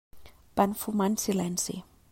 [0.61, 1.79] Van fumar en silenci.